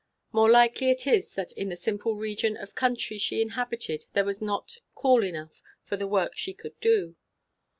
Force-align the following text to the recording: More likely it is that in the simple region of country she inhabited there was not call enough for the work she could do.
More 0.31 0.49
likely 0.49 0.89
it 0.89 1.05
is 1.05 1.35
that 1.35 1.51
in 1.51 1.69
the 1.69 1.75
simple 1.75 2.15
region 2.15 2.57
of 2.57 2.73
country 2.73 3.19
she 3.19 3.39
inhabited 3.39 4.07
there 4.13 4.25
was 4.25 4.41
not 4.41 4.79
call 4.95 5.23
enough 5.23 5.61
for 5.83 5.95
the 5.95 6.07
work 6.07 6.35
she 6.35 6.55
could 6.55 6.79
do. 6.79 7.15